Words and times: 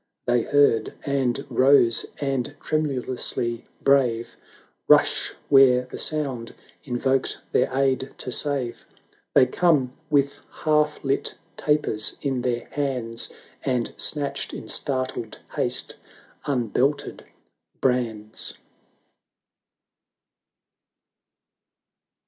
They 0.25 0.41
heard 0.41 0.95
and 1.05 1.45
rose, 1.47 2.07
and, 2.19 2.55
tremulously 2.59 3.65
brave, 3.83 4.35
Rush 4.87 5.35
where 5.47 5.83
the 5.91 5.99
sound 5.99 6.55
invoked 6.83 7.37
their 7.51 7.71
aid 7.71 8.11
to 8.17 8.31
save; 8.31 8.87
They 9.35 9.45
come 9.45 9.91
with 10.09 10.39
half 10.63 11.03
lit 11.03 11.35
tapers 11.55 12.17
in 12.19 12.41
their 12.41 12.65
hands. 12.71 13.29
And 13.61 13.93
snatched, 13.95 14.55
in 14.55 14.67
startled 14.69 15.37
haste, 15.55 15.97
un 16.45 16.69
belted 16.69 17.23
brands. 17.79 18.57